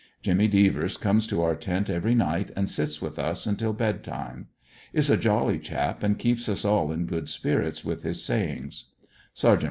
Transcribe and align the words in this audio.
Jimmy 0.23 0.47
Devers 0.47 0.97
comes 0.97 1.27
to 1.27 1.43
our 1.43 1.53
tent 1.55 1.87
every 1.87 2.15
night 2.15 2.49
and 2.55 2.67
sits 2.67 3.03
with 3.03 3.19
us 3.19 3.45
until 3.45 3.71
bed 3.71 4.03
time. 4.03 4.47
Is 4.93 5.11
a 5.11 5.15
jolly 5.15 5.59
chap 5.59 6.01
and 6.01 6.17
keeps 6.17 6.49
us 6.49 6.65
all 6.65 6.91
in 6.91 7.05
good 7.05 7.29
spirits 7.29 7.85
with 7.85 8.01
his 8.01 8.23
sayings. 8.23 8.85
Sergt. 9.35 9.59